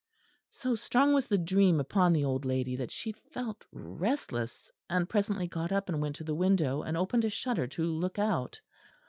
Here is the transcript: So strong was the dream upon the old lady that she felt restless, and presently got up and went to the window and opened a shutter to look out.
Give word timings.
So 0.49 0.73
strong 0.73 1.13
was 1.13 1.27
the 1.27 1.37
dream 1.37 1.79
upon 1.79 2.11
the 2.11 2.25
old 2.25 2.43
lady 2.43 2.75
that 2.75 2.89
she 2.89 3.11
felt 3.11 3.67
restless, 3.71 4.71
and 4.89 5.07
presently 5.07 5.45
got 5.47 5.71
up 5.71 5.89
and 5.89 6.01
went 6.01 6.15
to 6.15 6.23
the 6.23 6.33
window 6.33 6.81
and 6.81 6.97
opened 6.97 7.23
a 7.23 7.29
shutter 7.29 7.67
to 7.67 7.83
look 7.85 8.17
out. 8.17 8.61